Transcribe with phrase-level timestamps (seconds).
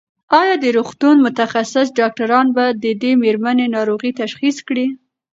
[0.39, 4.85] ایا د روغتون متخصص ډاکټران به د دې مېرمنې ناروغي تشخیص کړي؟